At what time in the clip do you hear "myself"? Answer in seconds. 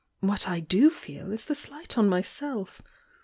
2.09-2.81